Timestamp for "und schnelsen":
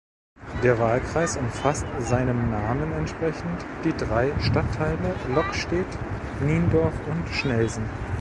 7.05-7.83